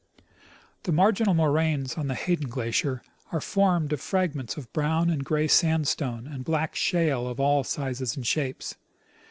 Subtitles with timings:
[0.81, 5.47] The marginal moraines on the Hayden glacier are formed of fragments of brown and gray
[5.47, 8.77] sandstone and black shale of all sizes and shapes.